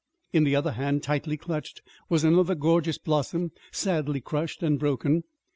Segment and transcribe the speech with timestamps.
[0.33, 5.21] In the other hand, tightly clutched, was another gorgeous blossom, sadly crushed and broken.